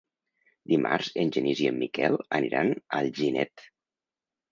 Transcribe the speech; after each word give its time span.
Dimarts 0.71 1.09
en 1.23 1.33
Genís 1.35 1.61
i 1.65 1.69
en 1.71 1.77
Miquel 1.81 2.17
aniran 2.39 2.73
a 2.79 2.81
Alginet. 3.01 3.67